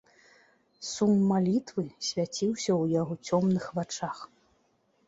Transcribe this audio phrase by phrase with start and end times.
[0.91, 4.17] Сум малітвы свяціўся ў яго цёмных вачах.